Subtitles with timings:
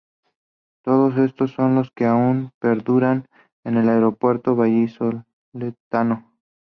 [0.83, 3.27] Todos estos, son los que aun perduran
[3.63, 6.33] en el aeropuerto vallisoletano.